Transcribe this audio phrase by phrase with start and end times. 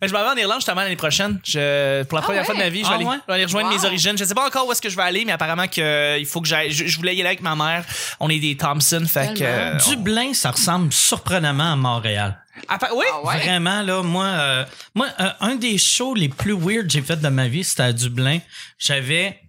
[0.00, 1.40] Ben, je m'en vais en Irlande justement l'année prochaine.
[1.44, 2.46] Je, pour la Ah première ouais?
[2.46, 3.16] fois de ma vie, je vais, Ah aller, ouais?
[3.20, 3.78] je vais aller rejoindre Wow.
[3.80, 4.16] mes origines.
[4.16, 6.26] Je sais pas encore où est-ce que je vais aller, mais apparemment que euh, il
[6.26, 6.70] faut que j'aille.
[6.70, 7.84] Je, je voulais y aller avec ma mère.
[8.20, 9.42] On est des Thompson, fait que.
[9.42, 12.40] Euh, Dublin, ça ressemble surprenamment à Montréal.
[12.70, 13.04] on- Appa- oui?
[13.12, 13.38] Ah ouais?
[13.40, 14.64] Vraiment, là, moi, euh,
[14.94, 17.82] moi euh, un des shows les plus weird que j'ai fait de ma vie, c'était
[17.82, 18.38] à Dublin.
[18.78, 19.40] J'avais...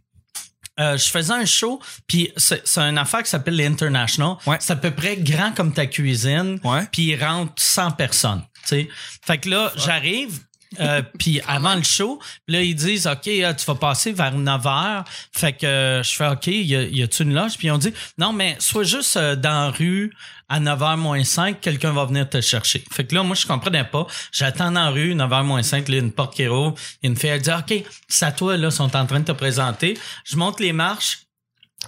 [0.79, 4.37] euh, je faisais un show, puis c'est c'est une affaire qui s'appelle l'International.
[4.47, 4.57] Ouais.
[4.59, 6.59] C'est à peu près grand comme ta cuisine.
[6.63, 6.87] Ouais.
[6.91, 8.43] Puis il rentre 100 personnes.
[8.69, 8.87] Tu.
[9.25, 10.39] Fait que là, j'arrive,
[10.79, 14.67] euh, puis avant le show, là, ils disent, OK, euh, tu vas passer vers 9
[14.67, 15.03] heures.
[15.35, 17.57] Fait que euh, je fais, OK, y, a, y a-tu une loge?
[17.57, 20.13] Puis ont dit, non, mais sois juste euh, dans la rue
[20.47, 22.83] à 9h moins 5, quelqu'un va venir te chercher.
[22.91, 24.07] Fait que là, moi, je comprenais pas.
[24.31, 26.71] J'attends dans la rue, 9h moins 5, là, une porte qui a
[27.03, 29.97] une fille, elle dit, OK, c'est à toi, là, sont en train de te présenter.
[30.25, 31.19] Je monte les marches,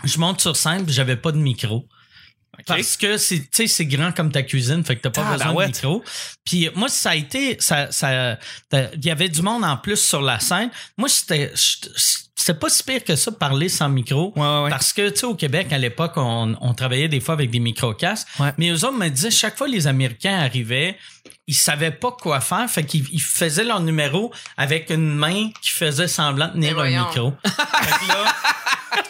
[0.03, 1.87] je monte sur scène, puis j'avais pas de micro.
[2.65, 5.33] Parce que c'est, tu sais, c'est grand comme ta cuisine, fait que t'as pas Ah,
[5.33, 5.65] besoin ben ouais.
[5.67, 6.03] de micro.
[6.45, 8.37] Puis moi, ça a été, ça, ça,
[8.73, 10.69] il y avait du monde en plus sur la scène.
[10.97, 14.33] Moi, c'était, c'était pas si pire que ça parler sans micro.
[14.35, 14.69] Ouais, ouais, ouais.
[14.69, 17.59] Parce que, tu sais, au Québec, à l'époque, on, on travaillait des fois avec des
[17.59, 18.27] micro-casques.
[18.39, 18.51] Ouais.
[18.57, 20.97] Mais eux autres me disaient, chaque fois les Américains arrivaient,
[21.51, 22.65] ils savaient pas quoi faire.
[22.69, 26.87] Fait qu'ils ils faisaient leur numéro avec une main qui faisait semblant de tenir un
[26.87, 27.33] micro.
[27.45, 28.33] fait que là,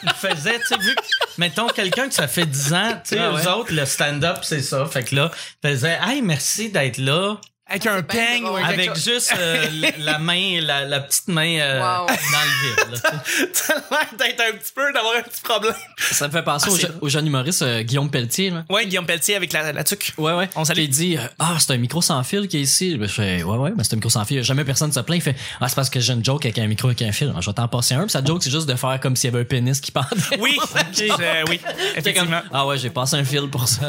[0.02, 1.02] ils faisaient, tu sais, vu que,
[1.38, 4.64] mettons, quelqu'un que ça fait 10 ans, tu sais, Ah eux autres, le stand-up, c'est
[4.64, 4.88] ça.
[4.88, 5.30] Fait que là,
[5.64, 7.40] ils faisaient, hey, merci d'être là.
[7.72, 9.66] Avec un peigne ou Avec juste euh,
[10.00, 12.08] la- main, la, la petite main euh, Wow.
[12.08, 13.02] dans le vide.
[13.04, 13.12] là.
[13.68, 15.74] T'as l'air d'être un petit peu, d'avoir un petit problème.
[16.00, 18.50] Ça me fait penser Ah, au, au jeune humoriste euh, Guillaume Pelletier.
[18.50, 18.64] Là.
[18.70, 20.14] Ouais, Guillaume Pelletier avec la, la tuque.
[20.18, 20.50] Ouais, ouais.
[20.56, 20.64] On.
[20.64, 22.98] Qui dit Ah, c'est un micro sans fil qui est ici.
[22.98, 24.44] Ben, je fais Ouais, ouais, mais c'est un micro sans fil.
[24.44, 25.18] Jamais personne se plaint.
[25.18, 27.34] Il fait Ah, c'est parce que j'ai une joke avec un micro avec un fil.
[27.40, 28.02] Je vais t'en passer un.
[28.02, 30.08] Puis sa joke, c'est juste de faire comme s'il y avait un pénis qui pendait.
[30.40, 30.58] Oui,
[31.02, 32.42] euh, oui, comme, effectivement.
[32.54, 33.88] ah ouais, j'ai passé un fil pour ça.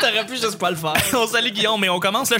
[0.00, 0.94] T'aurais pu juste pas le faire.
[1.14, 2.38] On salue Guillaume, mais on commence le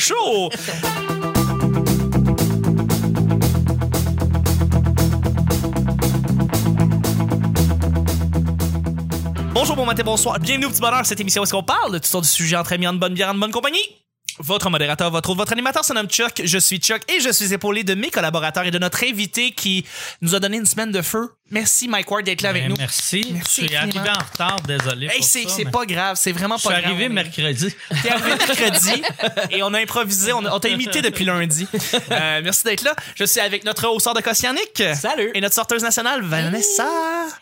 [9.52, 10.38] Bonjour, bon matin, bonsoir.
[10.38, 12.56] Bienvenue au petit bonheur, cette émission où est-ce qu'on parle de toutes sortes de sujets
[12.56, 13.78] entre amis, en bonne bière, en bonne compagnie.
[14.38, 16.40] Votre modérateur, votre votre animateur se nomme Chuck.
[16.42, 19.84] Je suis Chuck et je suis épaulé de mes collaborateurs et de notre invité qui
[20.22, 21.28] nous a donné une semaine de feu.
[21.52, 22.76] Merci Mike Ward d'être là avec Ben, nous.
[22.78, 23.26] Merci.
[23.32, 25.06] Merci Je suis arrivé en retard, désolé.
[25.08, 26.92] Hey, pour c'est ça, c'est mais pas grave, c'est vraiment Je suis pas grave.
[26.92, 27.74] arrivé On est- mercredi.
[28.02, 29.02] T'es arrivé mercredi
[29.50, 31.66] et on a improvisé, on, t'a imité depuis lundi.
[32.10, 32.94] Euh, merci d'être là.
[33.16, 34.82] Je suis avec notre hausseur de Cossianic.
[34.94, 35.30] Salut.
[35.34, 36.86] Et notre sorteuse nationale, Vanessa.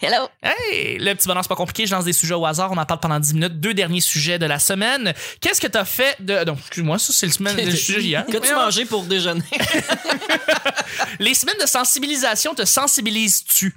[0.00, 0.28] Hello.
[0.42, 0.98] Hey!
[0.98, 1.86] Le petit bonheur, c'est pas compliqué.
[1.86, 2.72] Je lance des sujets au hasard.
[2.72, 3.60] On en parle pendant 10 minutes.
[3.60, 5.12] Deux derniers sujets de la semaine.
[5.40, 6.44] Qu'est-ce que t'as fait de.
[6.44, 8.24] Non, excuse-moi, ça, c'est le semaine le sujet hier.
[8.26, 8.56] Qu'as-tu Voyons.
[8.64, 9.42] mangé pour déjeuner?
[11.18, 13.74] Les semaines de sensibilisation te sensibilises-tu?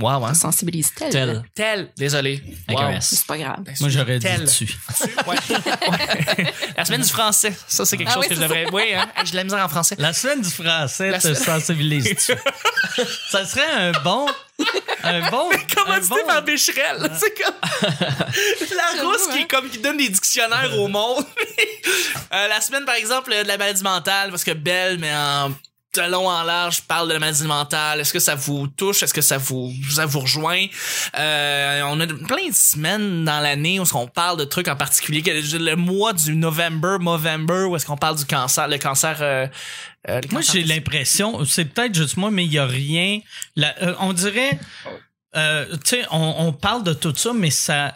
[0.00, 0.34] Wow, hein?
[0.34, 1.10] Sensibilise-t-elle?
[1.12, 1.42] Tel.
[1.54, 1.88] Tel.
[1.96, 2.42] Désolé.
[2.66, 2.98] Avec Wow.
[3.00, 3.58] C'est pas grave.
[3.80, 4.40] Moi, j'aurais dit Tel.
[4.40, 4.74] dessus.
[5.26, 5.36] Ouais.
[5.48, 6.52] Ouais.
[6.76, 7.52] La semaine du français.
[7.68, 8.66] Ça, c'est quelque Ah chose oui, que je devrais.
[8.72, 9.06] Oui, hein?
[9.24, 9.94] J'ai de la misère en français.
[9.98, 12.32] La semaine du français La te sensibilise-tu?
[13.30, 14.26] ça serait un bon...
[15.04, 15.50] Un bon...
[15.76, 17.10] Comment tu bon- par Bécherel?
[17.18, 17.54] C'est comme.
[18.76, 21.24] la rousse qui, est comme, qui donne des dictionnaires au monde.
[22.32, 25.52] Euh, la semaine, par exemple, de la maladie mentale, parce que Belle, mais en
[25.94, 28.00] de long en large, parle de la maladie mentale.
[28.00, 29.02] Est-ce que ça vous touche?
[29.02, 30.64] Est-ce que ça vous, ça vous rejoint?
[31.18, 35.22] Euh, on a plein de semaines dans l'année où on parle de trucs en particulier.
[35.22, 39.18] Le mois du November, Movember, où est-ce qu'on parle du cancer, le cancer.
[39.20, 39.46] euh,
[40.08, 43.20] euh, Moi, j'ai l'impression, c'est peut-être juste moi, mais il y a rien.
[43.56, 44.58] la- euh, on dirait,
[45.36, 47.94] euh, tu sais, on, on parle de tout ça, mais ça.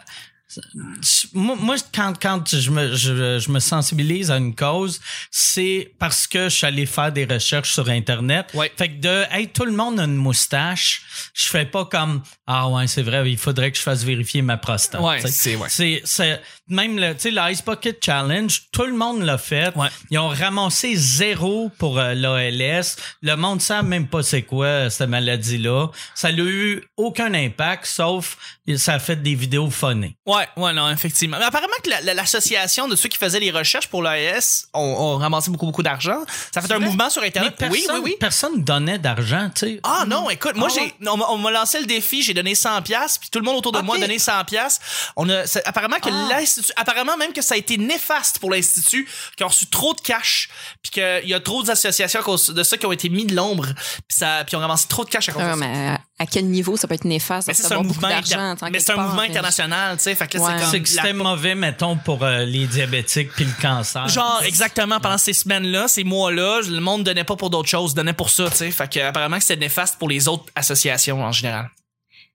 [1.33, 4.99] Moi, moi, quand, quand je, me, je, je me sensibilise à une cause,
[5.29, 8.47] c'est parce que je suis allé faire des recherches sur Internet.
[8.53, 8.71] Ouais.
[8.75, 12.69] Fait que de, hey, tout le monde a une moustache, je fais pas comme, ah
[12.69, 15.01] ouais, c'est vrai, il faudrait que je fasse vérifier ma prostate.
[15.27, 15.67] C'est- ouais.
[15.69, 19.75] C'est, c'est, même le, tu sais, l'Ice Bucket Challenge, tout le monde l'a fait.
[19.75, 19.87] Ouais.
[20.11, 22.95] Ils ont ramassé zéro pour euh, l'ALS.
[23.21, 25.87] Le monde ne sait même pas c'est quoi euh, cette maladie-là.
[26.15, 28.37] Ça n'a eu aucun impact, sauf
[28.75, 30.17] ça a fait des vidéos funnées.
[30.25, 31.37] Ouais, ouais, non, effectivement.
[31.39, 34.81] Mais apparemment que la- la- l'association de ceux qui faisaient les recherches pour l'AS ont,
[34.81, 36.19] ont ramassé beaucoup, beaucoup d'argent.
[36.53, 36.85] Ça a fait un vrai?
[36.85, 37.55] mouvement sur Mais Internet.
[37.57, 38.15] personne, oui, oui, oui.
[38.19, 39.79] personne donnait d'argent, tu sais.
[39.83, 40.93] Ah non, écoute, moi Ah j'ai ouais?
[41.09, 43.55] on m'a- on m'a lancé le défi, j'ai donné 100 pièces puis tout le monde
[43.57, 44.79] autour de moi a donné 100 pièces.
[45.15, 46.27] On a apparemment que Ah.
[46.57, 50.01] L'institut apparemment même que ça a été néfaste pour l'institut qui ont reçu trop de
[50.01, 50.49] cash
[50.81, 54.17] puis qu'il y a trop d'associations de ça qui ont été mis de l'ombre puis
[54.17, 55.67] ça puis ont ramassé trop de cash à cause Ah, de ça.
[55.67, 57.51] mais à, à quel niveau ça peut être néfaste?
[57.53, 60.15] C'est un mouvement d'argent inter- en tant mais c'est un part, mouvement international, tu sais,
[60.15, 60.51] fait que là, Ouais.
[60.55, 64.07] c'est comme C'est que la- c'était mauvais, mettons, pour euh, les diabétiques puis le cancer.
[64.07, 68.13] Genre, exactement, pendant ces semaines-là, ces mois-là, le monde donnait pas pour d'autres choses, donnait
[68.13, 68.71] pour ça, tu sais.
[68.71, 71.69] Fait que, apparemment que c'était néfaste pour les autres associations en général.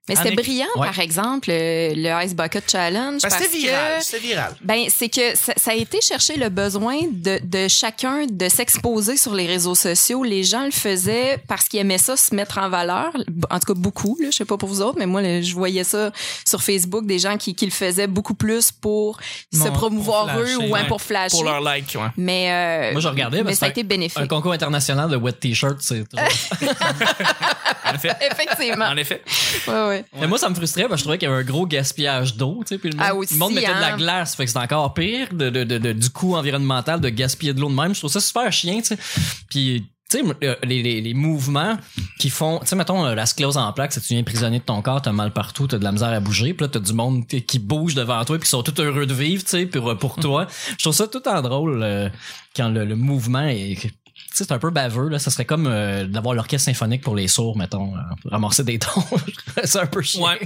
[0.08, 0.88] Mais c'était brillant, Ouais.
[0.88, 3.22] par exemple, le, le Ice Bucket Challenge.
[3.22, 4.02] Ben, c'était viral.
[4.20, 4.56] viral.
[4.60, 9.16] Ben, c'est que ça, ça a été chercher le besoin de, de chacun de s'exposer
[9.16, 10.24] sur les réseaux sociaux.
[10.24, 13.12] Les gens le faisaient parce qu'ils aimaient ça, se mettre en valeur.
[13.48, 14.18] En tout cas, beaucoup.
[14.20, 16.10] Là, je sais pas pour vous autres, mais moi, là, je voyais ça
[16.44, 19.20] sur Facebook, des gens qui, qui le faisaient beaucoup plus pour
[19.52, 20.88] se promouvoir pour eux ou hein, ouais.
[20.88, 21.30] pour flasher.
[21.36, 22.08] Pour leur like, ouais.
[22.16, 24.18] Mais, euh, Moi, je regardais, mais parce ça a été bénéfique.
[24.18, 26.26] Un concours international de wet t-shirt, c'est toujours-
[27.84, 28.12] En effet.
[28.30, 28.86] Effectivement.
[28.86, 29.22] En effet.
[29.68, 30.04] Ouais, ouais.
[30.20, 32.36] Mais moi, ça me frustrait parce que je trouvais qu'il y avait un gros gaspillage
[32.36, 33.96] d'eau, tu sais, puis le monde, Ah, aussi, le monde mettait de la hein.
[33.96, 37.54] glace, fait que c'est encore pire de, de, de, de- du coût environnemental de gaspiller
[37.54, 37.94] de l'eau de même.
[37.94, 38.98] Je trouve ça super chiant, tu sais.
[39.48, 41.78] Puis, tu sais, euh, les, les, les mouvements
[42.18, 44.64] qui font, tu sais, mettons, euh, la sclose en plaques, c'est tu viens prisonnier de
[44.64, 46.92] ton corps, t'as mal partout, t'as de la misère à bouger, puis là, t'as du
[46.92, 49.88] monde qui bouge devant toi, puis qui sont tout heureux de vivre, tu sais, pour,
[49.90, 50.46] euh, pour toi.
[50.78, 52.08] Je trouve ça tout en drôle euh,
[52.54, 53.90] quand le, le mouvement est
[54.34, 55.18] c'est un peu baveux, là.
[55.18, 57.94] Ça serait comme euh, d'avoir l'orchestre symphonique pour les sourds, mettons.
[57.94, 58.00] euh,
[58.30, 59.04] ramasser des tons.
[59.64, 60.24] c'est un peu chiant.
[60.24, 60.40] Ouais.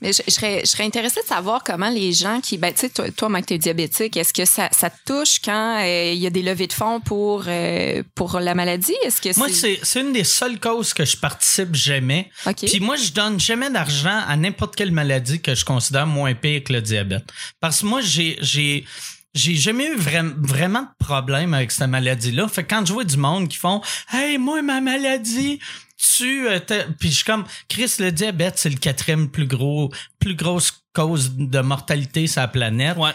[0.00, 2.80] Mais je, je serais, je serais intéressée de savoir comment les gens qui, ben, tu
[2.80, 6.18] sais, toi, toi, Mike, t'es diabétique, est-ce que ça, ça te touche quand euh, il
[6.18, 8.94] y a des levées de fonds pour, euh, pour la maladie?
[9.04, 12.30] Est-ce que Moi, c'est c'est une des seules causes que je participe jamais.
[12.56, 16.62] Puis moi, je donne jamais d'argent à n'importe quelle maladie que je considère moins pire
[16.64, 17.24] que le diabète.
[17.60, 18.84] Parce que moi, j'ai j'ai
[19.34, 22.48] j'ai jamais eu vraim- vraiment de problème avec cette maladie-là.
[22.48, 23.80] Fait que quand je vois du monde qui font
[24.12, 25.58] Hey, moi, ma maladie,
[25.96, 26.58] tu euh,
[26.98, 31.32] puis je suis comme Chris, le diabète, c'est le quatrième plus gros, plus grosse cause
[31.36, 32.96] de mortalité sur la planète.
[32.96, 33.12] Ouais.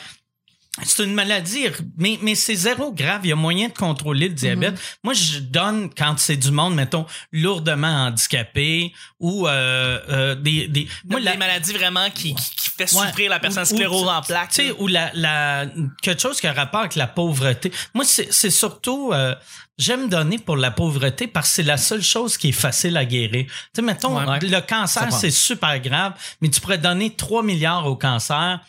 [0.84, 1.66] C'est une maladie,
[1.98, 3.22] mais, mais c'est zéro grave.
[3.24, 4.80] Il y a moyen de contrôler le diabète.
[5.04, 10.88] Moi, je donne quand c'est du monde, mettons, lourdement handicapé ou euh, euh, des, des...
[11.06, 13.08] Moi, la, maladies vraiment qui, qui, qui fait Ouais.
[13.08, 14.50] souffrir la personne sclérose ou- en plaques.
[14.52, 15.66] tu sais, ou la, la
[16.04, 17.72] quelque chose qui a rapport avec la pauvreté.
[17.96, 19.34] Moi, c'est c'est surtout euh,
[19.80, 23.04] j'aime donner pour la pauvreté parce que c'est la seule chose qui est facile à
[23.06, 23.46] guérir.
[23.46, 24.40] Tu sais, mettons, Ouais.
[24.42, 28.60] le cancer, c'est super grave, mais tu pourrais donner 3 milliards au cancer,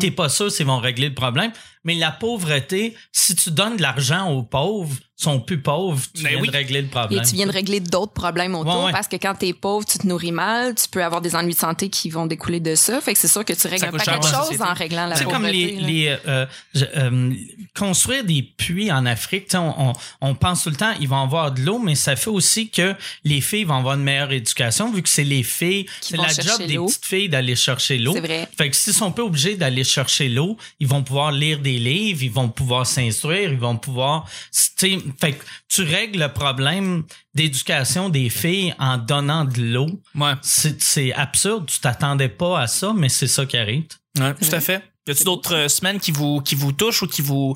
[0.00, 1.52] T'es pas sûr s'ils vont régler le problème.
[1.86, 6.30] Mais la pauvreté, si tu donnes de l'argent aux pauvres, sont plus pauvres, tu Mais
[6.32, 6.48] viens oui.
[6.48, 7.24] de régler le Et problème.
[7.24, 8.92] tu viens de régler d'autres problèmes autour Ouais, ouais.
[8.92, 11.58] parce que quand t'es pauvre, tu te nourris mal, tu peux avoir des ennuis de
[11.58, 13.00] santé qui vont découler de ça.
[13.00, 14.62] Fait que c'est sûr que tu règles la choses société.
[14.62, 15.42] en réglant la C'est pauvreté.
[15.42, 15.86] comme les, là.
[15.86, 17.32] les euh, je- euh,
[17.74, 19.44] construire des puits en Afrique.
[19.44, 21.94] tu sais, On, on, on pense tout le temps ils vont avoir de l'eau, mais
[21.94, 22.94] ça fait aussi que
[23.24, 26.58] les filles vont avoir une meilleure éducation vu que c'est les filles, c'est la job
[26.66, 28.12] des petites filles d'aller chercher l'eau.
[28.12, 28.46] C'est vrai.
[28.58, 32.22] Fait que s'ils sont pas obligés d'aller chercher l'eau, ils vont pouvoir lire des livres,
[32.22, 34.28] ils vont pouvoir s'instruire, ils vont pouvoir.
[34.50, 39.88] Fait que tu règles le problème d'éducation des filles en donnant de l'eau.
[40.14, 40.32] Ouais.
[40.42, 43.84] C'est absurde, tu t'attendais pas à ça, mais c'est ça qui arrive.
[44.18, 44.82] Ouais, tout à fait.
[45.06, 47.54] Y a-tu d'autres euh, semaines qui vous, qui vous touchent ou qui vous,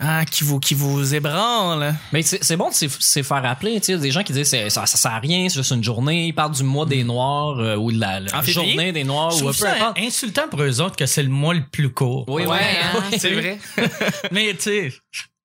[0.00, 1.94] ah, qui vous, qui vous ébranlent?
[2.12, 4.48] Mais c'est c'est bon de s'y s'y faire rappeler, tu sais, des gens qui disent
[4.68, 7.58] ça, ça sert à rien, c'est juste une journée, ils parlent du mois des Noirs
[7.60, 8.72] euh, ou de la, la En février?
[8.74, 11.54] journée des Noirs Je ou peu ça insultant pour eux autres que c'est le mois
[11.54, 12.24] le plus court.
[12.28, 12.58] Oui, Ouais, ouais.
[12.82, 13.02] hein.
[13.18, 13.58] C'est vrai.
[14.32, 14.92] Mais tu sais,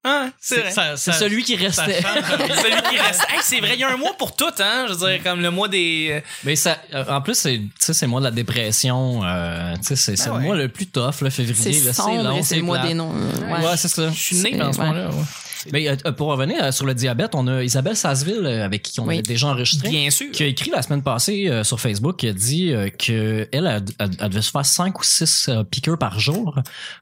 [0.03, 0.63] Ah, c'est
[0.95, 2.01] C'est celui qui restait.
[2.01, 3.21] Celui qui reste.
[3.29, 4.85] Hey, c'est vrai, il y a un mois pour tout, hein?
[4.87, 6.23] Je veux dire, comme le mois des.
[6.45, 9.21] Mais ça, euh, en plus, c'est, c'est le mois de la dépression.
[9.25, 10.39] Euh, tu sais, c'est, c'est Ben ouais.
[10.41, 11.73] le mois le plus tough, le février.
[11.73, 13.11] C'est long, et c'est le mois des noms.
[13.11, 13.77] Ouais, Ouais.
[13.77, 14.09] c'est ça.
[14.09, 14.85] Je suis né dans ce Ouais.
[14.85, 15.09] mois-là.
[15.09, 15.23] ouais.
[15.71, 18.99] Mais euh, pour revenir euh, sur le diabète, on a Isabelle Sasseville euh, avec qui
[18.99, 19.19] on Oui.
[19.19, 19.89] a déjà enregistré.
[19.89, 20.31] Bien sûr.
[20.31, 23.83] qui a écrit la semaine passée sur Facebook qui a dit euh, que elle,
[24.29, 26.55] devait se faire 5 ou 6 piqûres par jour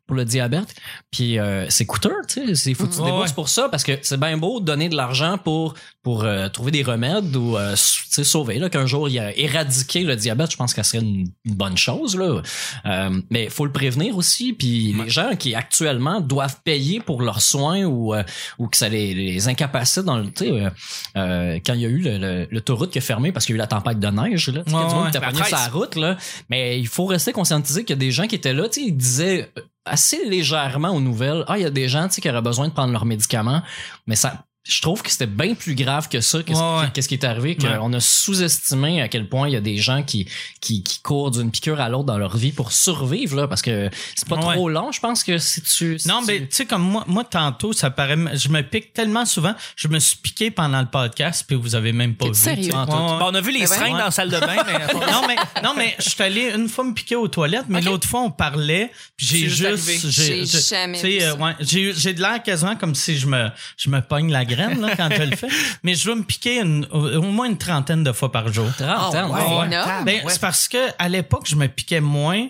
[0.06, 0.74] pour le diabète.
[1.12, 3.06] Puis euh, c'est coûteux, tu sais, c'est faut que tu Mhm.
[3.06, 6.72] débourses pour ça parce que c'est bien beau de donner de l'argent pour pour trouver
[6.72, 10.82] des remèdes ou sauver là qu'un jour il a éradiqué le diabète, je pense que
[10.82, 12.42] ça serait une, une bonne chose là.
[12.86, 17.42] Euh, mais faut le prévenir aussi puis les gens qui actuellement doivent payer pour leurs
[17.42, 18.24] soins ou euh,
[18.58, 20.70] ou que ça les, les incapacite dans le euh,
[21.16, 23.56] euh, quand il y a eu le, le, l'autoroute qui a fermé parce qu'il y
[23.56, 25.12] a eu la tempête de neige là, Ouais, du monde ouais.
[25.12, 25.52] qui était La pogné sur 13.
[25.52, 26.18] la route là,
[26.50, 29.52] mais il faut rester conscientisé qu'il y a des gens qui étaient là, ils disaient
[29.58, 32.42] euh, assez légèrement aux nouvelles, ah il y a des gens tu sais qui auraient
[32.42, 33.62] besoin de prendre leurs médicaments,
[34.06, 36.86] mais ça je trouve que c'était bien plus grave que ça, qu'est-ce Ouais, ouais.
[36.94, 37.78] qu'est-ce qui est arrivé, Ouais.
[37.78, 40.28] qu'on a sous-estimé à quel point il y a des gens qui,
[40.62, 43.90] qui, qui courent d'une piqûre à l'autre dans leur vie pour survivre, là, parce que
[44.16, 44.56] c'est pas Ouais.
[44.56, 45.98] trop long, je pense que si tu...
[46.00, 48.18] si Non, tu- mais tu sais, comme moi, moi, tantôt, ça paraît.
[48.36, 49.54] Je me pique tellement souvent.
[49.76, 52.34] Je me suis piqué pendant le podcast, puis vous avez même pas vu.
[52.36, 52.72] sérieux?
[52.72, 54.00] Bon, on a vu les Ben seringues ouais.
[54.00, 54.94] dans la salle de bain, mais.
[55.12, 58.08] non, mais, non, mais je suis allé une fois me piquer aux toilettes, mais l'autre
[58.08, 60.10] fois, on parlait, puis j'ai juste.
[60.10, 63.48] J'ai jamais tu sais, vu euh, j'ai de l'air quasiment comme si je me,
[63.78, 65.48] je me pogne la graine là, quand je le fais.
[65.84, 68.68] Mais je veux me piquer une- au moins une trentaine de fois par jour.
[68.78, 69.42] Trentaine, Ah, ouais.
[69.42, 69.58] ouais.
[69.60, 69.66] ouais.
[69.68, 70.06] énorme.
[70.06, 70.32] Ben, Ouais.
[70.34, 72.48] c'est parce que à l'époque, je me piquais moins.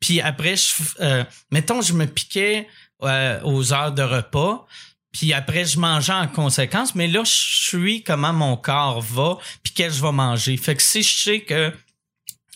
[0.00, 2.66] Puis après, je, euh, mettons, je me piquais
[3.02, 4.66] euh, aux heures de repas.
[5.12, 6.94] Puis après, je mangeais en conséquence.
[6.94, 10.56] Mais là, je suis comment mon corps va, puis qu'est-ce que je vais manger.
[10.56, 11.72] Fait que si je sais que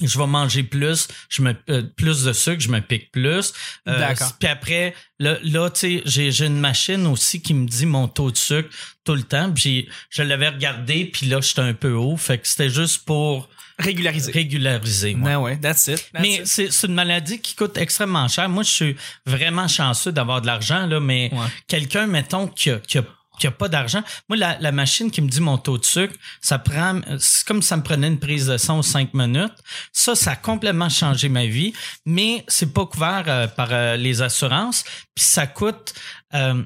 [0.02, 3.52] je vais manger plus, je me euh, plus de sucre, je me pique plus.
[3.88, 4.32] Euh, D'accord.
[4.38, 8.08] Puis après, là, là tu sais, j'ai, j'ai une machine aussi qui me dit mon
[8.08, 8.68] taux de sucre
[9.04, 9.52] tout le temps.
[9.52, 12.16] Puis j'ai- je l'avais regardé, puis là, j'étais un peu haut.
[12.16, 13.48] Fait que c'était juste pour
[13.78, 14.30] Régularisé.
[14.32, 15.14] régulariser.
[15.14, 15.20] ouais.
[15.20, 15.96] Ben ouais, that's it.
[16.12, 16.46] that's Mais it.
[16.46, 18.48] c'est, c'est une maladie qui coûte extrêmement cher.
[18.48, 18.96] Moi, je suis
[19.26, 21.46] vraiment chanceux d'avoir de l'argent, là, mais Ouais.
[21.66, 23.04] quelqu'un, mettons, qui a, qui a-
[23.38, 24.02] qui a pas d'argent.
[24.28, 27.62] Moi, la, la machine qui me dit mon taux de sucre, ça prend, c'est comme
[27.62, 29.54] ça me prenait une prise de son cinq minutes.
[29.92, 31.72] Ça, ça a complètement changé ma vie,
[32.06, 34.84] mais c'est pas couvert euh, par euh, les assurances.
[35.14, 35.94] Puis ça coûte,
[36.34, 36.62] euh,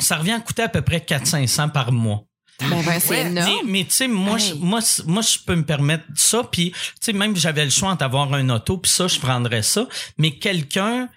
[0.00, 2.24] ça revient à coûter à peu près 400-500 par mois.
[2.60, 3.66] Ben, ben, c'est Ouais, Mais, énorme.
[3.68, 4.54] mais tu sais, moi, Hey.
[4.58, 6.42] moi, moi, je peux me permettre ça.
[6.44, 9.86] Puis, tu sais, même j'avais le choix d'avoir un auto, puis ça, je prendrais ça.
[10.18, 11.08] Mais quelqu'un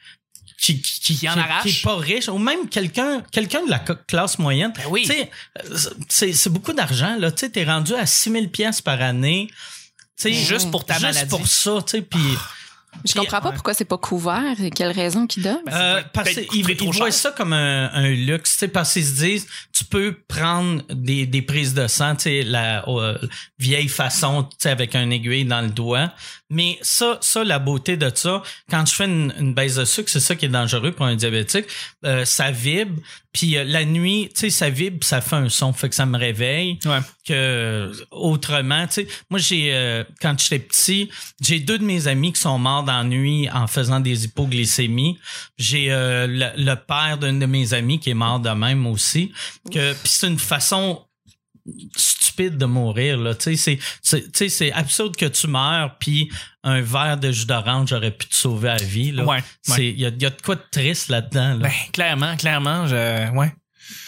[0.66, 1.64] qui, qui, Qui en arrache.
[1.64, 5.02] qui est pas riche, ou même quelqu'un quelqu'un de la classe moyenne, Ben oui.
[5.06, 5.30] tu sais,
[5.60, 7.16] euh, c'est beaucoup d'argent.
[7.20, 7.32] là.
[7.32, 9.50] Tu t'es rendu à 6 000 pièces par année.
[10.18, 11.30] Tu sais, Juste pour ta juste maladie.
[11.30, 12.20] pour ça, tu sais, puis...
[13.06, 15.64] Je comprends pas pourquoi c'est pas couvert et quelle raison qu'ils donnent.
[15.66, 18.94] Ben, ça Euh, parce peut-être qu'ils voient ça comme un, un luxe, tu sais, parce
[18.94, 23.18] qu'ils se disent, tu peux prendre des, des prises de sang, tu sais, la euh,
[23.60, 26.12] vieille façon, tu sais, avec un aiguille dans le doigt.
[26.50, 30.10] Mais ça, ça, la beauté de ça, quand je fais une, une baisse de sucre,
[30.10, 31.66] c'est ça qui est dangereux pour un diabétique.
[32.06, 35.74] euh, ça vibre, puis euh, la nuit, tu sais, ça vibre, ça fait un son,
[35.74, 37.00] fait que ça me réveille Ouais.
[37.28, 41.10] que autrement, tu sais, moi j'ai euh, quand j'étais petit,
[41.42, 45.18] j'ai deux de mes amis qui sont morts nuit en faisant des hypoglycémies.
[45.58, 49.32] J'ai euh, le, le père d'un de mes amis qui est mort de même aussi.
[49.72, 51.06] Que puis c'est une façon
[51.96, 56.30] stupide de mourir là, tu sais, c'est absurde que tu meurs puis
[56.64, 59.24] un verre de jus d'orange aurait pu te sauver la vie là.
[59.24, 59.44] Ouais, ouais.
[59.62, 61.70] C'est il y a, il y a de quoi de triste là-dedans là.
[61.70, 63.54] Ben, clairement, clairement, je, ouais.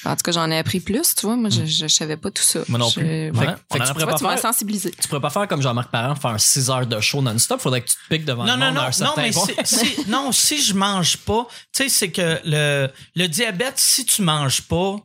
[0.05, 1.35] En tout cas, j'en ai appris plus, tu vois.
[1.35, 2.59] Moi, je, je, savais pas tout ça.
[2.67, 3.03] Moi non plus.
[3.03, 3.31] Ouais.
[3.31, 4.91] Fait en tu vois, pas tu m'as faire, sensibilisé.
[4.91, 7.59] tu pourrais pas faire comme Jean-Marc Parent, faire 6 heures de show non-stop.
[7.61, 9.21] Faudrait que tu te piques devant Non, le non, monde à non, un non, certain
[9.21, 9.47] mais point.
[9.63, 14.05] si, si- non, si je mange pas, tu sais, c'est que le, le diabète, si
[14.05, 14.97] tu manges pas,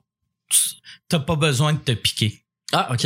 [0.49, 0.59] tu-
[1.09, 2.40] t'as pas besoin de te piquer.
[2.73, 3.05] Ah, OK.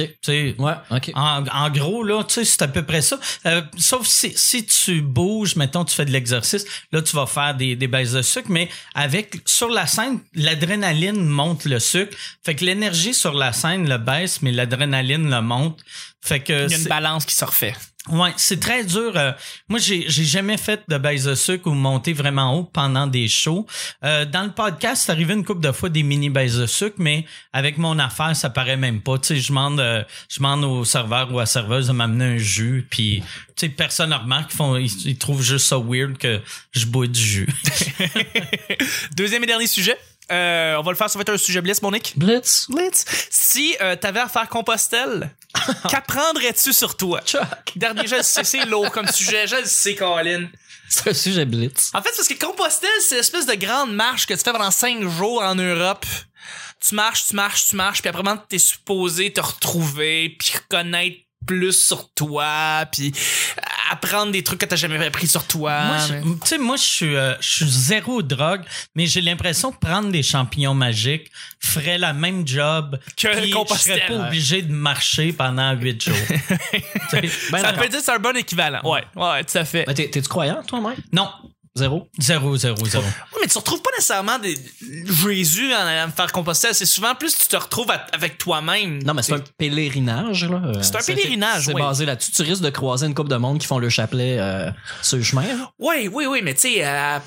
[0.59, 1.11] Ouais, OK.
[1.15, 3.19] en, en gros, là, tu sais, c'est à peu près ça.
[3.47, 7.55] Euh, sauf si, si tu bouges, mettons, tu fais de l'exercice, là, tu vas faire
[7.55, 12.17] des, des baisses de sucre, mais avec, sur la scène, l'adrénaline monte le sucre.
[12.45, 15.81] Fait que l'énergie sur la scène le baisse, mais l'adrénaline le monte.
[16.21, 17.75] Fait que Il y a une balance qui se refait.
[18.11, 19.17] Ouais, c'est très dur.
[19.17, 19.33] euh,
[19.69, 23.29] moi, j'ai j'ai jamais fait de baisse de sucre ou monter vraiment haut pendant des
[23.29, 23.67] shows.
[24.05, 26.97] Euh, dans le podcast, c'est arrivé une couple de fois des mini baisses de sucre,
[26.99, 29.19] mais avec mon affaire, ça paraît même pas.
[29.19, 32.25] Tu sais, je demande, euh, je demande au serveur ou à la serveuse de m'amener
[32.35, 33.23] un jus, puis
[33.57, 34.53] tu sais, personne ne remarque.
[34.53, 36.43] Ils, font, ils, ils trouvent juste ça weird que
[36.73, 37.49] je bois du jus.
[39.17, 39.97] Deuxième et dernier sujet.
[40.33, 42.15] Euh, on va le faire, ça va être un sujet blitz, Monique.
[42.17, 42.67] Blitz.
[42.71, 43.05] Blitz.
[43.31, 45.35] Si euh, t'avais à faire Compostelle,
[45.91, 47.21] qu'apprendrais-tu sur toi?
[47.27, 47.43] Chuck.
[47.77, 50.49] Dernier, je le sais, c'est lourd comme sujet, je le sais, Colin.
[50.89, 51.91] C'est un sujet Blitz.
[51.95, 55.03] En fait, parce que Compostelle, c'est l'espèce de grande marche que tu fais pendant cinq
[55.09, 56.07] jours en Europe.
[56.87, 61.73] Tu marches, tu marches, tu marches, puis après, t'es supposé te retrouver, puis connaître plus
[61.87, 63.13] sur toi, puis
[63.91, 65.85] apprendre des trucs que t'as jamais appris sur toi.
[65.85, 68.63] Moi, je- mais- tu sais, moi, je suis, euh, je suis zéro drogue,
[68.95, 73.75] mais j'ai l'impression que prendre des champignons magiques ferait la même job Que puis Je
[73.79, 76.15] serais pas obligé de marcher pendant huit jours.
[77.11, 77.21] Tu
[77.53, 78.81] Ben ça peut dire que c'est un bon équivalent.
[78.85, 79.85] Ouais, ouais, tout à fait.
[79.87, 80.99] Ben, t'es- T'es-tu croyant, toi, Mike?
[81.13, 81.31] non,
[81.77, 82.09] Zéro?
[82.21, 83.03] zéro, zéro, zéro.
[83.33, 84.57] Oui, mais tu retrouves pas nécessairement des...
[85.25, 86.73] Jésus en allant me faire Compostelle.
[86.73, 89.03] C'est souvent plus tu te retrouves à- avec toi-même.
[89.03, 90.63] Non, mais c'est un pèlerinage, là.
[90.67, 91.83] Euh, C'est un pèlerinage, C'est oui.
[91.83, 92.31] basé là-dessus.
[92.31, 94.71] Tu risques de croiser une couple de monde qui font le chapelet euh,
[95.03, 95.43] sur le chemin.
[95.43, 95.73] là.
[95.81, 97.19] Oui, oui, oui, mais tu sais, euh,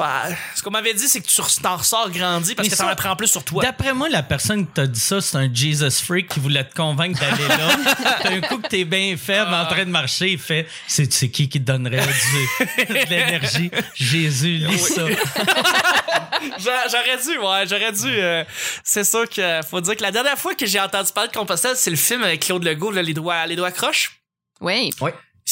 [0.56, 2.92] ce qu'on m'avait dit, c'est que tu t'en ressors grandi parce Mais que t'en ça-
[2.92, 3.62] apprends plus sur toi.
[3.64, 6.74] D'après moi, la personne qui t'a dit ça, c'est un Jesus freak qui voulait te
[6.74, 7.76] convaincre d'aller là.
[8.32, 11.50] Un coup que t'es bien faible en train de marcher, il fait c'est c'est qui
[11.50, 13.72] qui te donnerait du- de l'énergie?
[13.96, 15.02] Jésus, lis ça.
[16.60, 18.08] J'a- J'aurais dû, ouais, j'aurais dû.
[18.08, 18.44] euh,
[18.84, 21.76] c'est sûr que faut dire que la dernière fois que j'ai entendu parler de Compostelle,
[21.76, 24.22] c'est le film avec Claude Legault, là, les doigts, les doigts croches.
[24.62, 24.92] Oui.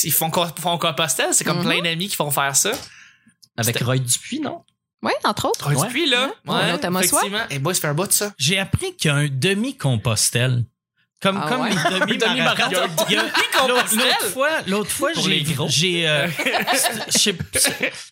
[0.04, 1.66] Ils font, font Compostelle, c'est comme Mhm.
[1.66, 2.72] plein d'amis qui font faire ça.
[3.58, 4.64] Avec Roy Dupuis, non?
[5.02, 5.74] Oui, entre autres.
[5.74, 5.88] Ouais.
[5.90, 6.78] Puis là, Ouais.
[6.80, 7.46] Thomas effectivement.
[7.50, 8.34] Et boy, ça fait un bout de ça.
[8.38, 10.64] J'ai appris qu'il y a un demi-compostel.
[11.22, 11.70] Comme, Ah comme ouais?
[12.08, 12.82] les demi-marathons.
[13.68, 15.10] L'autre fois, l'autre fois,
[15.68, 16.28] j'ai, euh,
[17.08, 17.34] je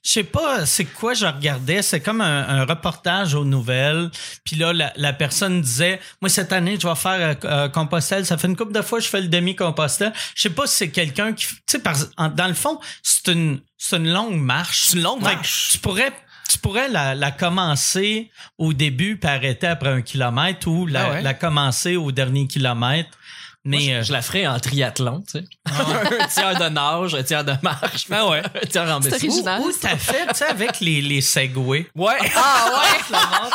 [0.03, 1.81] sais- pas c'est quoi je regardais.
[1.81, 4.09] C'est comme un, un reportage aux nouvelles.
[4.45, 8.25] Puis là, la, la personne disait, moi cette année, je vais faire euh, euh, Compostelle.
[8.25, 10.13] Ça fait une couple de fois que je fais le demi-Compostelle.
[10.35, 11.81] Je sais pas si c'est quelqu'un qui, tu sais,
[12.17, 14.85] dans le fond, c'est une, c'est une longue marche.
[14.87, 15.69] C'est une longue marche.
[15.73, 16.11] Tu pourrais
[16.49, 21.11] tu pourrais la, la commencer au début puis arrêter après un kilomètre ou la, Ah
[21.11, 21.21] ouais?
[21.21, 23.17] la commencer au dernier kilomètre
[23.65, 25.45] Mais Moi, je, euh, je la ferais en triathlon, tu sais.
[26.19, 28.05] un tiers de nage, un tiers de marche.
[28.11, 28.41] Ah ouais.
[28.61, 29.27] un tiers en C'est bicycle.
[29.31, 29.61] original.
[29.61, 31.87] où t'as fait, tu sais, avec les, les segways?
[31.95, 32.17] Ouais.
[32.35, 33.17] Ah ouais.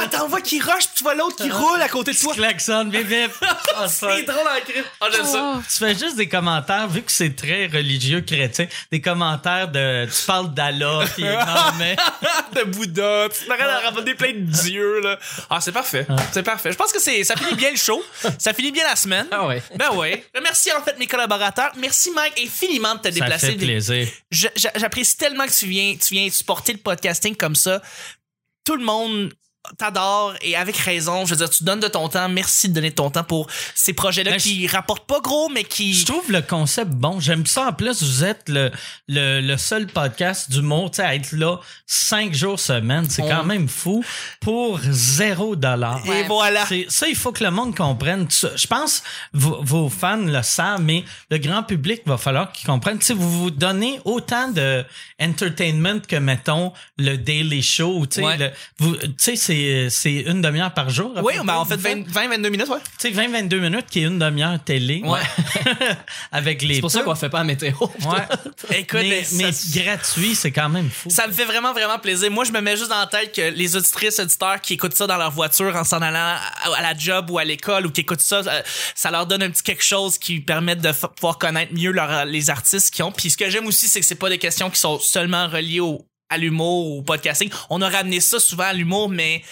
[0.00, 2.32] Ah, t'en vois qui rush, puis tu vois l'autre qui roule à côté de toi.
[2.34, 3.32] Klaxon, bip, bip.
[3.74, 4.08] Ah, ça.
[4.14, 4.84] C'est drôle en crime.
[5.00, 5.54] Ah, j'aime ça.
[5.56, 5.60] Oh.
[5.68, 10.04] Tu fais juste des commentaires, vu que c'est très religieux chrétien, des commentaires de.
[10.06, 11.96] Tu parles d'Allah, pis non, mais.
[12.54, 13.28] de Bouddha.
[13.30, 15.18] Tu t'arrêtes à raconter plein de dieux, là.
[15.50, 16.06] Ah, c'est parfait.
[16.32, 16.70] C'est parfait.
[16.70, 18.00] Je pense que c'est, ça finit bien le show.
[18.38, 19.26] Ça finit bien la semaine.
[19.32, 19.47] Ah ouais.
[19.76, 20.24] Ben ouais.
[20.42, 21.72] Merci en fait mes collaborateurs.
[21.78, 23.46] Merci Mike infiniment de te Ça déplacer.
[23.48, 24.08] fait plaisir.
[24.30, 27.82] J'apprécie tellement que tu viens, tu viens supporter le podcasting comme ça.
[28.64, 29.32] Tout le monde
[29.76, 31.26] t'adore et avec raison.
[31.26, 32.28] Je veux dire, tu donnes de ton temps.
[32.28, 35.64] Merci de donner de ton temps pour ces projets-là Ben, qui rapportent pas gros, mais
[35.64, 35.92] qui.
[35.94, 37.20] Je trouve le concept bon.
[37.20, 37.68] J'aime ça.
[37.68, 38.70] En plus, vous êtes le,
[39.08, 43.08] le, le seul podcast du monde à être là cinq jours semaine.
[43.10, 44.02] C'est On- quand même fou
[44.40, 46.00] pour zéro dollar.
[46.06, 46.26] Et Ouais.
[46.26, 46.64] voilà.
[46.88, 48.26] Ça, il faut que le monde comprenne.
[48.30, 52.98] Je pense vos, vos fans le savent, mais le grand public va falloir qu'ils comprennent.
[52.98, 54.84] Tu sais, vous vous donnez autant de
[55.20, 58.06] entertainment que, mettons, le Daily Show.
[58.06, 58.52] Tu sais, Ouais.
[59.48, 61.12] C'est c'est une demi-heure par jour.
[61.22, 62.08] Oui, ben, près, en fait, vous faites?
[62.08, 62.78] 20-22 minutes, ouais.
[62.98, 65.02] Tu sais, 20-22 minutes qui est une demi-heure télé.
[65.04, 65.20] Ouais.
[66.32, 67.72] Avec les C'est pour ça qu'on fait pas la météo.
[67.80, 68.76] Ouais.
[68.78, 71.08] Écoute, mais, ça- mais gratuit, c'est quand même fou.
[71.10, 72.30] Ça me fait vraiment, vraiment plaisir.
[72.30, 75.06] Moi, je me mets juste dans la tête que les auditrices, auditeurs qui écoutent ça
[75.06, 78.20] dans leur voiture en s'en allant à, la job ou à l'école ou qui écoutent
[78.20, 78.62] ça, euh,
[78.94, 82.50] ça leur donne un petit quelque chose qui permet de pouvoir connaître mieux leur, les
[82.50, 83.12] artistes qu'ils ont.
[83.12, 85.80] Puis ce que j'aime aussi, c'est que c'est pas des questions qui sont seulement reliées
[85.80, 87.50] au, à l'humour ou au podcasting.
[87.70, 89.42] On a ramené ça souvent à l'humour, mais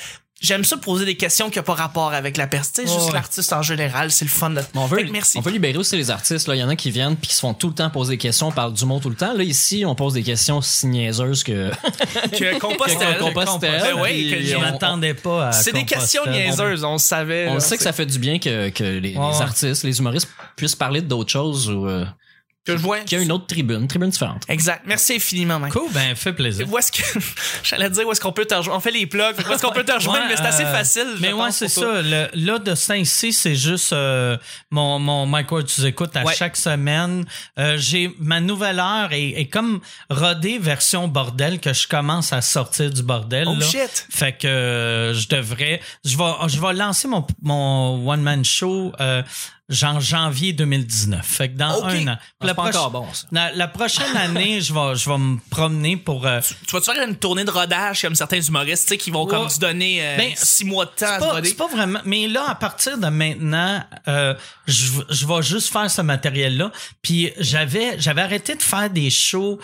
[0.41, 2.87] j'aime ça poser des questions qui n'ont pas rapport avec la personne.
[2.87, 3.13] Juste Ouais.
[3.15, 4.61] l'artiste en général, c'est le fun de...
[4.75, 5.39] On veut, merci.
[5.39, 6.47] on veut libérer aussi les artistes.
[6.49, 6.55] Là.
[6.55, 8.19] Il y en a qui viennent puis qui se font tout le temps poser des
[8.19, 9.33] questions, on parle du mot tout le temps.
[9.33, 11.71] Là, ici, on pose des questions si niaiseuses que.
[12.33, 13.17] Que Compostelle.
[13.17, 13.81] Que Compostelle.
[13.83, 17.49] Ben ouais, Puis que Je m'attendais pas à C'est des questions niaiseuses, on savait.
[17.49, 17.61] On là.
[17.61, 21.01] sait que ça fait du bien que, que les, les artistes, les humoristes puissent parler
[21.01, 22.05] d'autres choses ou euh,
[22.67, 23.01] Que je vois.
[23.01, 24.43] qu'il y a une autre tribune, une tribune différente.
[24.49, 24.83] Exact.
[24.87, 25.73] Merci infiniment, Mike.
[25.73, 26.67] Cool, ben, fait plaisir.
[26.71, 27.03] Où est-ce que.
[27.63, 28.79] J'allais dire où est-ce qu'on peut te rejoindre.
[28.79, 29.37] On fait les plugs.
[29.49, 31.07] Où est-ce qu'on peut te rejoindre, Ouais, mais c'est assez euh, facile.
[31.21, 32.03] Mais ouais, c'est ça.
[32.03, 34.37] Le, là, de Saint-Cy, c'est juste euh,
[34.71, 36.35] mon, mon Mike Ward, tu écoutes à Ouais.
[36.35, 37.25] chaque semaine.
[37.59, 42.41] Euh, j'ai ma nouvelle heure et, et comme rodé version bordel que je commence à
[42.43, 43.47] sortir du bordel.
[43.49, 43.65] Oh là.
[43.67, 44.07] shit.
[44.11, 45.81] Fait que euh, je devrais.
[46.05, 49.23] Je vais, je vais lancer mon, mon one-man show euh,
[49.69, 51.27] genre janvier 2019.
[51.27, 52.19] Fait que dans un an.
[52.41, 53.27] C'est La, pas proche- bon, ça.
[53.33, 56.27] la, la prochaine année, je vais, je vais me promener pour.
[56.27, 59.27] euh, Tu vas-tu faire une tournée de rodage comme certains humoristes, tu sais, qui vont
[59.27, 62.01] comme se donner euh, Ben, six mois de temps à pas, c'est pas vraiment.
[62.05, 64.35] Mais là, à partir de maintenant, euh,
[64.67, 66.71] je, je vais juste faire ce matériel-là.
[67.03, 69.59] Puis j'avais, j'avais arrêté de faire des shows.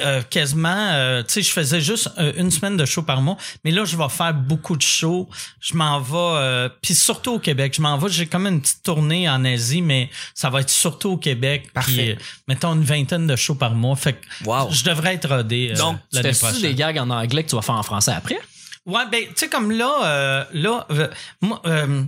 [0.00, 3.36] Euh, quasiment, euh, tu sais, je faisais juste euh, une semaine de show par mois,
[3.64, 5.28] mais là, je vais faire beaucoup de shows.
[5.60, 7.74] Je m'en vais, euh, puis surtout au Québec.
[7.76, 11.10] Je m'en vais, j'ai comme une petite tournée en Asie, mais ça va être surtout
[11.10, 11.72] au Québec.
[11.72, 11.92] Parfait.
[11.92, 12.14] Puis, euh,
[12.46, 13.96] mettons une vingtaine de shows par mois.
[13.96, 14.70] Fait que Wow.
[14.70, 16.60] je devrais être rodé euh, Donc, l'année prochaine.
[16.62, 18.38] des gags en anglais que tu vas faire en français après?
[18.86, 21.08] Ouais, ben, tu sais, comme là, euh, là, euh,
[21.42, 22.04] moi, euh,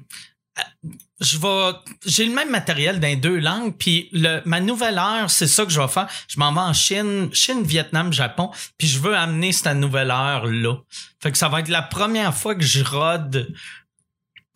[1.21, 5.31] je vais, j'ai le même matériel dans les deux langues, puis le, ma nouvelle heure,
[5.31, 6.09] c'est ça que je vais faire.
[6.29, 10.47] Je m'en vais en Chine, Chine, Vietnam, Japon, puis je veux amener cette nouvelle heure
[10.47, 10.77] là.
[11.21, 13.55] Fait que ça va être la première fois que je rode.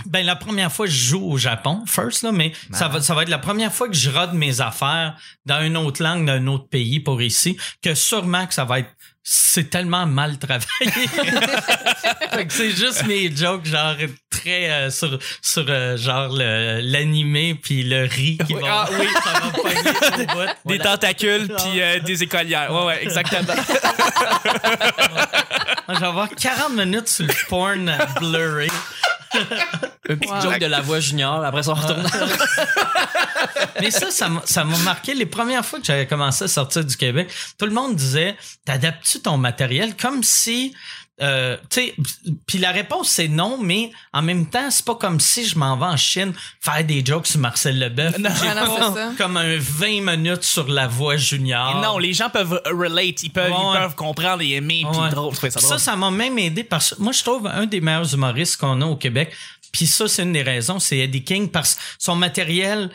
[0.04, 3.14] Ben la première fois que je joue au Japon, first là, mais ça va, ça
[3.14, 6.35] va être la première fois que je rode mes affaires dans une autre langue, dans
[6.35, 8.90] un autre pays pour ici, que sûrement que ça va être,
[9.29, 10.67] c'est tellement mal travaillé.
[12.33, 13.97] fait que c'est juste mes jokes genre
[14.31, 19.07] très euh, sur sur euh, genre l'animé puis le riz qui Oui, va ah oui.
[19.25, 20.47] ça va pogner au bout.
[20.69, 20.85] Des Voilà.
[20.85, 22.73] tentacules puis euh, des écolières.
[22.73, 23.53] Ouais, ouais, exactement.
[25.89, 28.69] Je vais avoir 40 minutes sur le porn blurry.
[30.09, 30.40] Un petit Wow.
[30.40, 32.07] joke de la voix junior, après ça on retourne.
[33.81, 36.85] Mais ça, ça m'a- ça m'a marqué les premières fois que j'avais commencé à sortir
[36.85, 37.31] du Québec.
[37.59, 40.75] Tout le monde disait, t'adaptes-tu ton matériel comme si,
[41.22, 41.94] euh, tu sais,
[42.46, 45.76] puis la réponse c'est non, mais en même temps, c'est pas comme si je m'en
[45.79, 48.18] vais en Chine faire des jokes sur Marcel Leboeuf.
[48.18, 48.29] Non.
[48.57, 51.81] Non, comme un 20 minutes sur la voix junior.
[51.81, 55.11] non, les gens peuvent relate, ils peuvent, Ouais, ils peuvent comprendre et aimer, Ouais.
[55.11, 55.35] drôle.
[55.35, 58.59] Ça Ça, ça m'a même aidé parce que moi, je trouve un des meilleurs humoristes
[58.59, 59.33] qu'on a au Québec.
[59.72, 62.90] Puis ça, c'est une des raisons, c'est Eddie King parce que son matériel,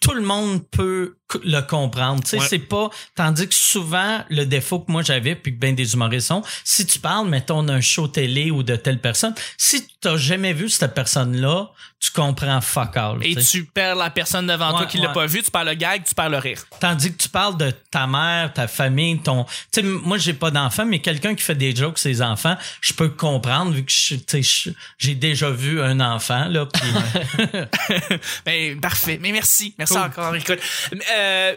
[0.00, 2.22] tout le monde peut le comprendre.
[2.22, 2.46] Tu sais, Ouais.
[2.48, 2.90] c'est pas.
[3.14, 6.86] Tandis que souvent, le défaut que moi j'avais, puis que bien des humoristes ont, si
[6.86, 10.68] tu parles, mettons, d'un show télé ou de telle personne, si tu n'as jamais vu
[10.68, 13.18] cette personne-là, tu comprends fuck all.
[13.22, 15.12] Et tu perds la personne devant toi Ouais, qui l'a ouais.
[15.12, 16.64] pas vu, tu perds le gag, tu perds le rire.
[16.80, 19.44] Tandis que tu parles de ta mère, ta famille, ton.
[19.44, 22.94] Tu sais, moi, j'ai pas d'enfants, mais quelqu'un qui fait des jokes ses enfants, je
[22.94, 26.66] peux comprendre vu que je- tu sais, je- j'ai déjà vu un enfant, là.
[28.46, 29.18] Ben, parfait.
[29.20, 29.74] Mais merci.
[29.78, 30.02] Merci Cool.
[30.02, 30.58] encore, écoute.
[30.92, 30.96] Euh,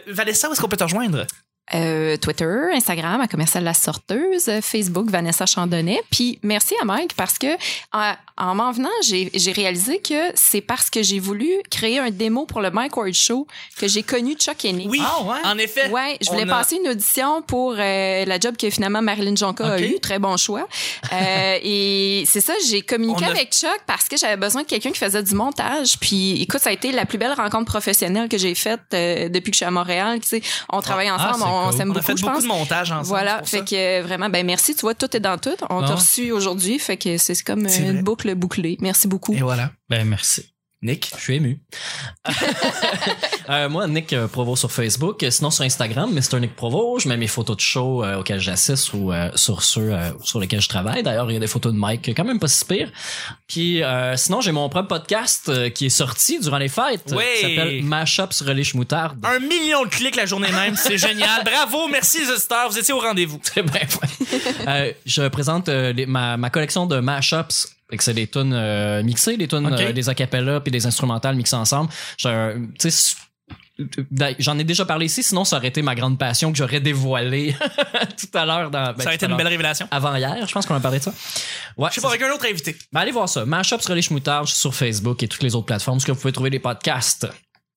[0.06, 1.26] Vanessa, où est-ce qu'on peut te rejoindre?
[1.72, 6.02] Euh, Twitter, Instagram, à commercial la sorteuse, euh, Facebook, Vanessa Chandonnet.
[6.10, 7.46] Puis merci à Mike parce que
[7.94, 12.10] en, en m'en venant, j'ai j'ai réalisé que c'est parce que j'ai voulu créer un
[12.10, 13.46] démo pour le Mike Ward Show
[13.78, 14.90] que j'ai connu Chuck et Nick.
[14.90, 15.38] Oui, Ah, ouais?
[15.44, 15.88] en effet.
[15.88, 19.64] Ouais, je voulais a- passer une audition pour euh, la job que finalement Marilyn Jonka
[19.64, 19.80] a Ok.
[19.80, 20.00] eu.
[20.00, 20.68] Très bon choix.
[21.14, 24.90] Euh, et c'est ça, j'ai communiqué a- avec Chuck parce que j'avais besoin de quelqu'un
[24.90, 25.98] qui faisait du montage.
[25.98, 29.50] Puis écoute, ça a été la plus belle rencontre professionnelle que j'ai faite euh, depuis
[29.50, 30.20] que je suis à Montréal.
[30.20, 32.34] Tu sais, on travaille Ah, ensemble, c'est on s'aime On a beaucoup, fait je beaucoup
[32.34, 32.42] pense.
[32.44, 33.06] de montage ensemble.
[33.08, 33.64] Voilà, fait ça.
[33.64, 35.50] que euh, vraiment, ben merci, tu vois, tout est dans tout.
[35.70, 35.86] On Ah.
[35.88, 38.76] t'a reçu aujourd'hui, fait que c'est comme une boucle bouclée.
[38.80, 39.34] Merci beaucoup.
[39.34, 39.70] Et voilà.
[39.88, 40.53] ben, merci.
[40.84, 41.10] Nick.
[41.16, 41.60] Je suis ému.
[43.50, 45.22] Euh, moi, Nick euh, Provo sur Facebook.
[45.22, 46.40] Euh, Sinon, sur Instagram, Mr.
[46.40, 49.92] Nick Provo, je mets mes photos de show euh, auxquels j'assiste ou euh, sur ceux
[49.92, 51.02] euh, sur lesquels je travaille.
[51.02, 52.90] D'ailleurs, il y a des photos de Mike, quand même pas si pire.
[53.46, 57.12] Puis, euh, sinon, j'ai mon propre podcast euh, qui est sorti durant les fêtes.
[57.12, 57.34] Ouais.
[57.34, 59.18] Qui s'appelle Mashups Relish Moutarde.
[59.24, 61.44] Un million de clics la journée même, c'est génial.
[61.44, 63.38] Bravo, merci les auditeurs, vous étiez au rendez-vous.
[63.44, 64.40] Très bien, ouais.
[64.66, 67.68] Euh, je présente euh, les- ma, ma collection de mashups.
[67.90, 69.80] Fait que c'est des tunes euh, mixées, des tunes, Ok.
[69.80, 71.90] euh, des acapellas puis des instrumentales mixées ensemble.
[72.22, 72.54] D'ailleurs,
[74.38, 77.56] J'en ai déjà parlé ici, sinon ça aurait été ma grande passion que j'aurais dévoilée
[78.16, 78.92] tout à l'heure dans.
[78.92, 79.88] ben, ça a été une belle révélation.
[79.90, 81.12] Avant hier, je pense qu'on a parlé de ça.
[81.76, 81.88] Ouais.
[81.90, 82.76] Je sais pas, avec un autre invité.
[82.92, 83.44] Ben, allez voir ça.
[83.44, 86.60] Mashups Relish Moutarde sur Facebook et toutes les autres plateformes, où vous pouvez trouver des
[86.60, 87.26] podcasts.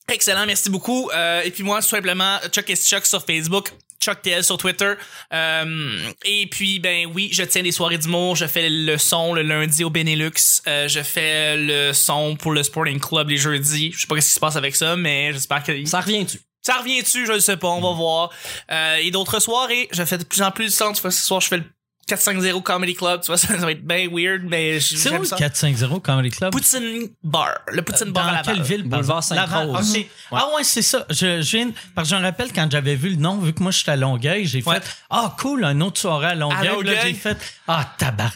[0.07, 1.09] Excellent, merci beaucoup.
[1.15, 3.73] Euh, et puis moi, tout simplement, Chuck is Chuck sur Facebook.
[3.99, 4.93] Chuck TL sur Twitter.
[5.33, 8.35] Euh, et puis, ben oui, je tiens des soirées d'humour.
[8.35, 10.61] Je fais le son le lundi au Benelux.
[10.67, 13.91] Euh, je fais le son pour le Sporting Club les jeudis.
[13.93, 15.85] Je sais pas ce qui se passe avec ça, mais j'espère que...
[15.85, 16.39] Ça revient-tu?
[16.61, 18.29] Ça revient-tu, je ne sais pas, on va voir.
[18.71, 21.47] Euh, et d'autres soirées, je fais de plus en plus de vois, ce soir, je
[21.47, 21.63] fais le
[22.07, 23.21] 450 Comedy Club.
[23.21, 25.35] Tu vois, ça, ça va être bien weird, mais C'est où j'aime le ça.
[25.35, 26.51] 450 Comedy Club?
[26.51, 27.49] Poutine Bar.
[27.71, 28.55] Le Poutine Bar à Dans Laval.
[28.55, 28.83] quelle ville?
[28.83, 29.23] Boulevard.
[29.31, 29.69] Laval.
[29.69, 30.05] Ok.
[30.31, 31.05] Ah ouais, c'est ça.
[31.09, 33.61] Je, je viens, parce que je me rappelle quand j'avais vu le nom, vu que
[33.61, 34.75] moi je suis à Longueuil, j'ai Ouais.
[34.79, 36.59] fait Ah cool, un autre soirée à Longueuil.
[36.59, 36.97] À Là, Longueuil?
[37.03, 38.33] j'ai fait Ah tabarnak.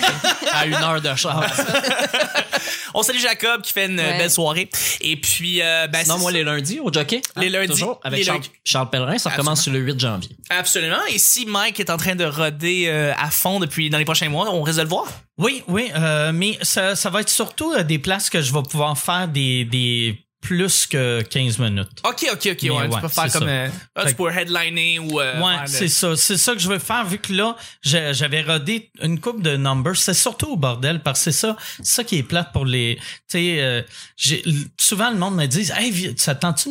[0.52, 1.44] à une heure de char.
[2.96, 4.18] On salue Jacob qui fait une Ouais.
[4.18, 4.68] belle soirée.
[5.00, 6.30] Et puis, euh, ben, c'est moi, ça.
[6.30, 7.20] les lundis au jockey.
[7.36, 7.72] Les lundis.
[7.72, 8.32] Toujours avec Les
[8.64, 9.18] Charles, Pellerin.
[9.18, 10.30] Ça recommence sur le 8 janvier.
[10.50, 11.04] Absolument.
[11.12, 14.28] Et si Mike est en train de roder euh, à fond depuis dans les prochains
[14.28, 15.06] mois, on risque de le voir.
[15.38, 18.62] Oui, oui, euh, mais ça, ça va être surtout euh, des places que je vais
[18.62, 21.88] pouvoir faire des, des plus que 15 minutes.
[22.04, 22.62] Ok, ok, ok.
[22.70, 23.48] Ouais, tu peux faire comme.
[23.48, 25.18] Euh, ah, tu peux headliner ou.
[25.20, 26.14] Euh, ouais, c'est ça.
[26.16, 29.96] C'est ça que je veux faire, vu que là, j'avais rodé une coupe de numbers.
[29.96, 32.96] C'est surtout au bordel, parce que c'est ça, c'est ça qui est plate pour les.
[32.96, 33.82] Tu sais, euh,
[34.16, 34.44] j'ai-
[34.78, 35.90] souvent le monde me dit Hey,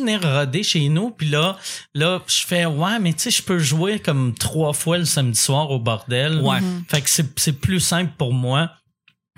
[0.00, 1.10] venir roder chez nous?
[1.10, 1.58] Puis là,
[1.94, 5.38] là, je fais Ouais, mais tu sais, je peux jouer comme trois fois le samedi
[5.38, 6.38] soir au bordel.
[6.40, 6.58] Ouais.
[6.88, 8.70] Fait que c'est plus simple pour moi.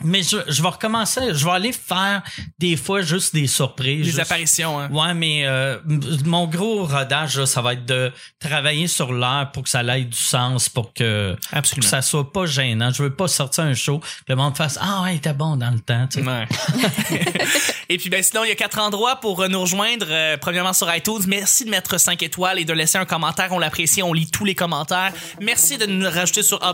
[0.05, 2.23] Mais je, je vais recommencer, je vais aller faire
[2.59, 3.99] des fois juste des surprises.
[4.01, 4.91] Des juste- apparitions, hein.
[4.91, 5.79] Ouais, mais euh,
[6.27, 10.03] mon gros rodage, là, ça va être de travailler sur l'air pour que ça ait
[10.05, 12.91] du sens, pour que, pour que ça soit pas gênant.
[12.93, 15.71] Je veux pas sortir un show, que le monde fasse Ah ouais, t'es bon dans
[15.71, 16.07] le temps.
[16.11, 16.27] tu sais.
[16.27, 16.47] Ouais.
[17.89, 20.73] et puis ben sinon il y a quatre endroits pour euh, nous rejoindre Euh, premièrement
[20.73, 24.13] sur iTunes merci de mettre 5 étoiles et de laisser un commentaire on l'apprécie on
[24.13, 26.73] lit tous les commentaires merci de nous rajouter sur euh,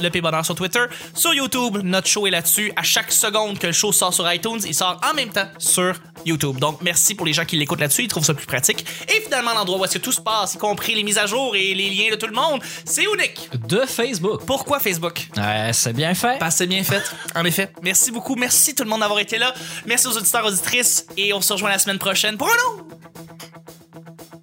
[0.00, 3.66] le P bonheur sur Twitter sur YouTube notre show est là-dessus à chaque seconde que
[3.66, 5.94] le show sort sur iTunes il sort en même temps sur
[6.26, 9.20] YouTube donc merci pour les gens qui l'écoutent là-dessus ils trouvent ça plus pratique et
[9.22, 11.74] finalement l'endroit où est-ce que tout se passe y compris les mises à jour et
[11.74, 14.42] les liens de tout le monde c'est unique De Facebook.
[14.46, 15.28] pourquoi Facebook?
[15.36, 16.38] Ouais, c'est bien fait.
[16.38, 17.02] parce que c'est bien fait,
[17.34, 17.72] en effet.
[17.82, 18.34] Merci beaucoup.
[18.36, 19.52] Merci tout le monde d'avoir été là.
[19.86, 21.06] Merci aux auditeurs, auditrices.
[21.16, 22.84] Et on se rejoint la semaine prochaine pour un autre.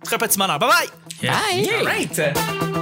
[0.04, 0.60] Très petit bonheur.
[0.60, 0.70] Bye
[1.22, 1.30] bye.
[1.30, 1.70] Bye!
[1.80, 2.77] All right.